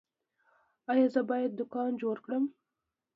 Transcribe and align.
ایا 0.91 1.07
زه 1.13 1.21
باید 1.29 1.51
دوکان 1.59 1.91
جوړ 2.01 2.15
کړم؟ 2.25 2.43